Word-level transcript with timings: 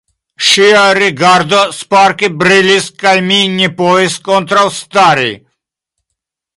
Ŝia 0.45 0.79
rigardo 0.99 1.59
sparke 1.81 2.31
brilis 2.45 2.89
kaj 3.05 3.15
mi 3.29 3.39
ne 3.61 3.71
povis 3.85 4.19
kontraŭstari. 4.31 5.33